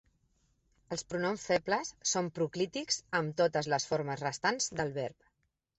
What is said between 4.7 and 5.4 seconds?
del verb.